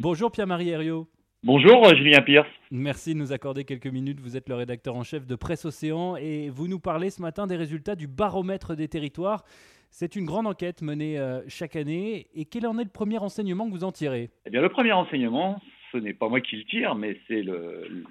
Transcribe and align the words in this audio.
Bonjour 0.00 0.30
Pierre-Marie 0.30 0.68
Herriot. 0.68 1.08
Bonjour 1.42 1.84
euh, 1.84 1.96
Julien 1.96 2.20
Pierce. 2.20 2.46
Merci 2.70 3.14
de 3.14 3.18
nous 3.18 3.32
accorder 3.32 3.64
quelques 3.64 3.88
minutes. 3.88 4.20
Vous 4.20 4.36
êtes 4.36 4.48
le 4.48 4.54
rédacteur 4.54 4.94
en 4.94 5.02
chef 5.02 5.26
de 5.26 5.34
Presse 5.34 5.64
Océan 5.64 6.14
et 6.14 6.50
vous 6.50 6.68
nous 6.68 6.78
parlez 6.78 7.10
ce 7.10 7.20
matin 7.20 7.48
des 7.48 7.56
résultats 7.56 7.96
du 7.96 8.06
baromètre 8.06 8.76
des 8.76 8.86
territoires. 8.86 9.42
C'est 9.90 10.14
une 10.14 10.24
grande 10.24 10.46
enquête 10.46 10.82
menée 10.82 11.18
euh, 11.18 11.40
chaque 11.48 11.74
année. 11.74 12.28
Et 12.32 12.44
quel 12.44 12.64
en 12.68 12.78
est 12.78 12.84
le 12.84 12.90
premier 12.90 13.18
enseignement 13.18 13.66
que 13.66 13.72
vous 13.72 13.82
en 13.82 13.90
tirez? 13.90 14.30
Eh 14.46 14.50
bien, 14.50 14.60
le 14.60 14.68
premier 14.68 14.92
enseignement, 14.92 15.60
ce 15.90 15.98
n'est 15.98 16.14
pas 16.14 16.28
moi 16.28 16.40
qui 16.40 16.54
le 16.58 16.64
tire, 16.64 16.94
mais 16.94 17.18
c'est 17.26 17.42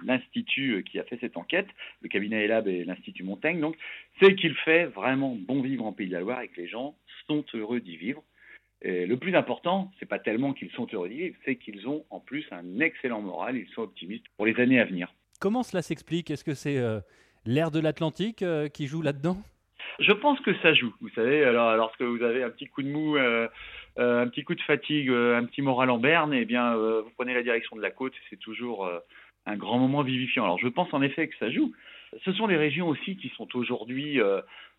l'Institut 0.04 0.83
qui 0.91 0.99
a 0.99 1.05
fait 1.05 1.17
cette 1.21 1.38
enquête, 1.38 1.67
le 2.01 2.09
cabinet 2.09 2.43
ELAB 2.43 2.67
et 2.67 2.83
l'Institut 2.83 3.23
Montaigne. 3.23 3.61
Donc, 3.61 3.77
c'est 4.21 4.35
qu'il 4.35 4.55
fait 4.55 4.88
vraiment 4.88 5.38
bon 5.39 5.61
vivre 5.61 5.85
en 5.85 5.93
Pays 5.93 6.09
de 6.09 6.13
la 6.13 6.19
Loire 6.19 6.41
et 6.41 6.49
que 6.49 6.59
les 6.59 6.67
gens 6.67 6.95
sont 7.27 7.45
heureux 7.54 7.79
d'y 7.79 7.95
vivre. 7.95 8.23
Et 8.82 9.05
le 9.05 9.18
plus 9.18 9.36
important, 9.36 9.91
c'est 10.00 10.05
pas 10.05 10.20
tellement 10.20 10.54
qu'ils 10.54 10.71
sont 10.71 10.88
heureux 10.94 11.09
d'y 11.09 11.18
vivre, 11.18 11.36
c'est 11.46 11.55
qu'ils 11.55 11.88
ont 11.88 12.05
en 12.09 12.20
plus 12.20 12.46
un 12.52 12.80
excellent 12.80 13.21
moral, 13.21 13.57
ils 13.57 13.68
sont 13.73 13.81
optimistes 13.81 14.26
pour 14.35 14.45
les 14.45 14.59
années 14.59 14.80
à 14.80 14.85
venir. 14.85 15.12
Comment 15.40 15.63
cela 15.63 15.81
s'explique? 15.81 16.30
Est-ce 16.30 16.44
que 16.44 16.54
c'est 16.54 16.77
euh, 16.77 16.99
l'air 17.45 17.71
de 17.71 17.80
l'Atlantique 17.80 18.44
euh, 18.44 18.68
qui 18.68 18.88
joue 18.88 19.02
là-dedans? 19.02 19.38
Je 19.99 20.12
pense 20.12 20.40
que 20.41 20.54
ça 20.62 20.73
joue. 20.73 20.94
Vous 21.02 21.09
savez, 21.09 21.44
alors 21.44 21.76
lorsque 21.76 22.02
vous 22.02 22.21
avez 22.21 22.44
un 22.44 22.52
petit 22.52 22.68
coup 22.68 22.84
de 22.84 22.90
mou, 22.90 23.18
euh, 23.18 23.48
un 23.98 24.27
petit 24.27 24.44
coup 24.44 24.54
de 24.54 24.62
fatigue, 24.62 25.09
un 25.09 25.44
petit 25.46 25.63
moral 25.63 25.90
en 25.90 25.98
berne, 25.98 26.34
eh 26.34 26.46
bien, 26.46 26.76
vous 26.76 27.09
prenez 27.16 27.34
la 27.34 27.41
direction 27.41 27.76
de 27.76 27.82
la 27.82 27.90
côte. 27.90 28.13
C'est 28.30 28.40
toujours 28.40 28.88
un 29.48 29.55
grand 29.55 29.80
moment 29.80 30.04
vivifiant. 30.04 30.44
Alors, 30.44 30.59
je 30.59 30.68
pense 30.68 30.94
en 30.94 31.02
effet 31.02 31.27
que 31.27 31.38
ça 31.38 31.49
joue. 31.49 31.73
Ce 32.23 32.32
sont 32.34 32.46
les 32.46 32.57
régions 32.57 32.88
aussi 32.88 33.18
qui 33.18 33.30
sont 33.30 33.48
aujourd'hui 33.55 34.20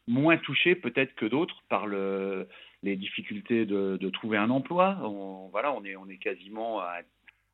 moins 0.06 0.37
touchées 0.37 0.75
peut-être 0.75 1.15
que 1.15 1.27
d'autres 1.27 1.62
par 1.69 1.87
le, 1.87 2.48
les 2.82 2.96
difficultés 2.96 3.66
de, 3.66 4.10
trouver 4.10 4.38
un 4.38 4.50
emploi. 4.50 4.98
On, 5.02 5.48
voilà, 5.50 5.73
on 5.73 5.84
est, 5.84 6.19
quasiment 6.19 6.80
à, 6.80 7.00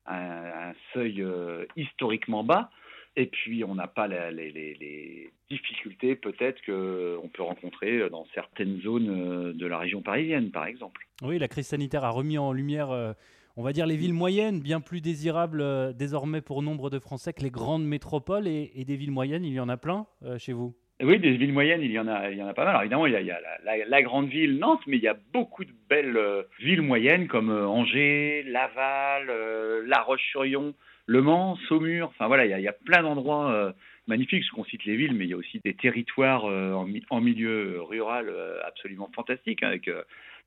un 0.07 0.73
seuil 0.93 1.21
euh, 1.21 1.65
historiquement 1.75 2.43
bas. 2.43 2.69
Et 3.17 3.27
puis, 3.27 3.63
on 3.63 3.75
n'a 3.75 3.87
pas 3.87 4.07
les, 4.07 5.31
difficultés 5.49 6.15
peut-être 6.15 6.59
qu'on 6.65 7.29
peut 7.29 7.43
rencontrer 7.43 8.09
dans 8.09 8.25
certaines 8.33 8.81
zones 8.81 9.09
euh, 9.09 9.53
de 9.53 9.65
la 9.65 9.77
région 9.77 10.01
parisienne, 10.01 10.51
par 10.51 10.65
exemple. 10.65 11.07
Oui, 11.21 11.39
la 11.39 11.47
crise 11.47 11.67
sanitaire 11.67 12.03
a 12.03 12.09
remis 12.09 12.37
en 12.37 12.51
lumière, 12.51 12.91
euh, 12.91 13.13
on 13.55 13.63
va 13.63 13.71
dire, 13.71 13.85
les 13.85 13.95
villes 13.95 14.13
moyennes, 14.13 14.59
bien 14.59 14.81
plus 14.81 15.01
désirables 15.01 15.95
désormais 15.95 16.41
pour 16.41 16.61
nombre 16.61 16.89
de 16.89 16.99
Français 16.99 17.31
que 17.31 17.41
les 17.41 17.51
grandes 17.51 17.85
métropoles. 17.85 18.47
Et, 18.47 18.83
des 18.85 18.95
villes 18.95 19.11
moyennes, 19.11 19.45
il 19.45 19.53
y 19.53 19.59
en 19.59 19.69
a 19.69 19.77
plein 19.77 20.07
chez 20.37 20.53
vous? 20.53 20.75
Oui, 21.03 21.19
des 21.19 21.31
villes 21.31 21.51
moyennes, 21.51 21.81
il 21.81 21.91
y 21.91 21.99
en 21.99 22.07
a, 22.07 22.31
il 22.31 22.37
y 22.37 22.41
en 22.41 22.47
a 22.47 22.53
pas 22.53 22.63
mal. 22.63 22.69
Alors 22.69 22.81
évidemment, 22.83 23.05
il 23.05 23.13
y 23.13 23.31
a, 23.31 23.39
la, 23.65 24.01
grande 24.01 24.29
ville 24.29 24.57
Nantes, 24.59 24.81
mais 24.87 24.95
il 24.95 25.03
y 25.03 25.09
a 25.09 25.17
beaucoup 25.33 25.65
de 25.65 25.73
belles 25.89 26.15
euh, 26.15 26.43
villes 26.59 26.81
moyennes 26.81 27.27
comme 27.27 27.49
euh, 27.49 27.67
Angers, 27.67 28.43
Laval, 28.43 29.29
euh, 29.29 29.83
La 29.85 30.01
Roche-sur-Yon, 30.01 30.73
Le 31.05 31.21
Mans, 31.21 31.57
Saumur. 31.67 32.07
Enfin 32.07 32.27
voilà, 32.27 32.45
il 32.45 32.61
y 32.61 32.67
a, 32.67 32.71
plein 32.71 33.03
d'endroits 33.03 33.73
magnifiques. 34.07 34.45
Je 34.45 34.69
cite 34.69 34.85
les 34.85 34.95
villes, 34.95 35.13
mais 35.13 35.25
il 35.25 35.31
y 35.31 35.33
a 35.33 35.37
aussi 35.37 35.59
des 35.65 35.73
territoires 35.73 36.45
en, 36.45 37.21
milieu 37.21 37.81
rural 37.81 38.31
absolument 38.65 39.09
fantastiques, 39.13 39.63
hein, 39.63 39.67
avec 39.67 39.89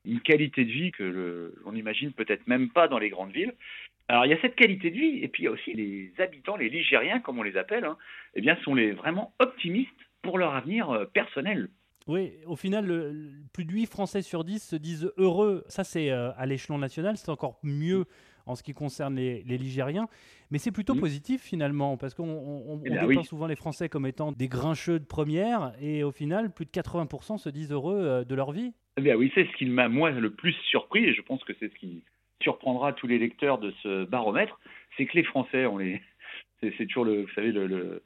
une 0.05 0.19
qualité 0.21 0.65
de 0.65 0.71
vie 0.71 0.91
que 0.91 1.53
l'on 1.63 1.73
n'imagine 1.73 2.11
peut-être 2.11 2.47
même 2.47 2.69
pas 2.69 2.87
dans 2.87 2.97
les 2.97 3.09
grandes 3.09 3.31
villes. 3.31 3.53
Alors 4.07 4.25
il 4.25 4.29
y 4.29 4.33
a 4.33 4.41
cette 4.41 4.55
qualité 4.55 4.89
de 4.89 4.97
vie, 4.97 5.19
et 5.23 5.27
puis 5.27 5.43
il 5.43 5.45
y 5.45 5.47
a 5.47 5.51
aussi 5.51 5.73
les 5.73 6.11
habitants, 6.17 6.57
les 6.57 6.69
Ligériens, 6.69 7.19
comme 7.19 7.37
on 7.37 7.43
les 7.43 7.57
appelle, 7.57 7.85
hein, 7.85 7.97
eh 8.33 8.41
bien 8.41 8.57
sont 8.63 8.73
les 8.73 8.91
vraiment 8.91 9.33
optimistes 9.37 10.08
pour 10.21 10.37
leur 10.37 10.53
avenir 10.53 10.89
euh, 10.89 11.05
personnel. 11.05 11.69
Oui, 12.09 12.31
au 12.47 12.55
final, 12.55 13.13
plus 13.53 13.65
de 13.65 13.71
8 13.71 13.85
Français 13.85 14.23
sur 14.23 14.43
10 14.43 14.67
se 14.69 14.75
disent 14.75 15.11
heureux. 15.17 15.63
Ça, 15.67 15.83
c'est 15.83 16.09
euh, 16.09 16.31
à 16.37 16.47
l'échelon 16.47 16.79
national, 16.79 17.17
c'est 17.17 17.29
encore 17.29 17.59
mieux 17.61 18.05
en 18.47 18.55
ce 18.55 18.63
qui 18.63 18.73
concerne 18.73 19.15
les, 19.15 19.43
Ligériens. 19.43 20.07
Mais 20.49 20.57
c'est 20.57 20.71
plutôt 20.71 20.95
mm. 20.95 21.01
positif 21.01 21.41
finalement, 21.41 21.97
parce 21.97 22.15
qu'on 22.15 22.27
on, 22.27 22.81
eh 22.83 22.89
dépeint 22.89 23.21
souvent 23.21 23.45
les 23.45 23.55
Français 23.55 23.89
comme 23.89 24.07
étant 24.07 24.31
des 24.31 24.47
grincheux 24.47 24.97
de 24.99 25.05
première, 25.05 25.73
et 25.79 26.03
au 26.03 26.11
final, 26.11 26.51
plus 26.51 26.65
de 26.65 26.71
80% 26.71 27.37
se 27.37 27.49
disent 27.49 27.71
heureux 27.71 27.99
euh, 27.99 28.23
de 28.23 28.33
leur 28.33 28.51
vie. 28.51 28.73
Eh 28.97 29.01
bien 29.01 29.15
oui, 29.15 29.31
c'est 29.35 29.45
ce 29.45 29.57
qui 29.57 29.67
m'a 29.67 29.87
moi 29.87 30.09
le 30.09 30.31
plus 30.31 30.53
surpris, 30.69 31.05
et 31.05 31.13
je 31.13 31.21
pense 31.21 31.43
que 31.43 31.53
c'est 31.59 31.71
ce 31.71 31.75
qui 31.75 32.03
surprendra 32.41 32.93
tous 32.93 33.05
les 33.05 33.19
lecteurs 33.19 33.59
de 33.59 33.71
ce 33.83 34.05
baromètre, 34.05 34.59
c'est 34.97 35.05
que 35.05 35.15
les 35.15 35.23
Français, 35.23 35.67
on 35.67 35.77
les, 35.77 36.01
c'est 36.61 36.87
toujours 36.87 37.05
le, 37.05 37.21
vous 37.21 37.33
savez, 37.35 37.51
le 37.51 37.67
le 37.67 38.01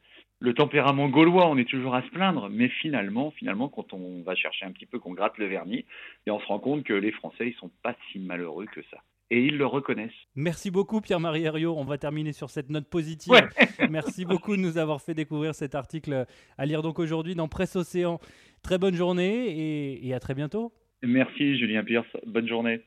tempérament 0.52 1.08
gaulois, 1.08 1.48
on 1.48 1.56
est 1.56 1.68
toujours 1.68 1.94
à 1.94 2.02
se 2.02 2.08
plaindre, 2.08 2.48
mais 2.50 2.68
finalement, 2.68 3.30
finalement, 3.30 3.68
quand 3.68 3.92
on 3.92 4.22
va 4.22 4.34
chercher 4.34 4.66
un 4.66 4.72
petit 4.72 4.86
peu, 4.86 4.98
qu'on 4.98 5.14
gratte 5.14 5.38
le 5.38 5.46
vernis, 5.46 5.84
et 6.26 6.30
on 6.30 6.40
se 6.40 6.46
rend 6.46 6.58
compte 6.58 6.84
que 6.84 6.92
les 6.92 7.12
Français, 7.12 7.48
ils 7.48 7.54
sont 7.54 7.70
pas 7.82 7.96
si 8.10 8.18
malheureux 8.18 8.66
que 8.66 8.82
ça. 8.90 8.98
Et 9.30 9.46
ils 9.46 9.56
le 9.56 9.66
reconnaissent. 9.66 10.12
Merci 10.36 10.70
beaucoup 10.70 11.00
Pierre-Marie 11.00 11.44
Herriot. 11.44 11.74
On 11.76 11.84
va 11.84 11.96
terminer 11.96 12.32
sur 12.32 12.50
cette 12.50 12.68
note 12.68 12.88
positive. 12.88 13.32
Merci 13.90 14.26
beaucoup 14.26 14.54
de 14.54 14.60
nous 14.60 14.76
avoir 14.76 15.00
fait 15.00 15.14
découvrir 15.14 15.54
cet 15.54 15.74
article 15.74 16.26
à 16.58 16.66
lire 16.66 16.82
donc 16.82 16.98
aujourd'hui 16.98 17.34
dans 17.34 17.48
Presse 17.48 17.74
Océan. 17.74 18.20
Très 18.62 18.76
bonne 18.76 18.94
journée 18.94 19.46
et, 19.48 20.06
et 20.06 20.14
à 20.14 20.20
très 20.20 20.34
bientôt. 20.34 20.72
Merci 21.02 21.58
Julien 21.58 21.82
Pierce. 21.82 22.06
Bonne 22.26 22.46
journée. 22.46 22.82